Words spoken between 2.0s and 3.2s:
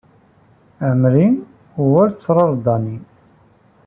ttṛaṛ dani.